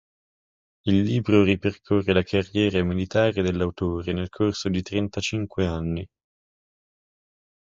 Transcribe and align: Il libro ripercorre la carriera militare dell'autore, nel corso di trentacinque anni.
Il 0.87 1.03
libro 1.03 1.43
ripercorre 1.43 2.11
la 2.11 2.23
carriera 2.23 2.81
militare 2.83 3.43
dell'autore, 3.43 4.13
nel 4.13 4.29
corso 4.29 4.67
di 4.67 4.81
trentacinque 4.81 5.67
anni. 5.67 6.09